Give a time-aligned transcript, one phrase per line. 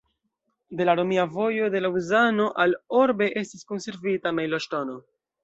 [0.77, 4.99] De la romia vojo de Laŭzano al Orbe estis konservita mejloŝtono.